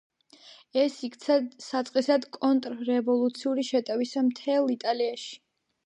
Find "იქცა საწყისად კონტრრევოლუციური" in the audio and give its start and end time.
1.07-3.67